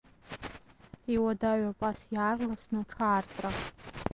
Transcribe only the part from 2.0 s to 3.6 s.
иаарласны аҽаартра.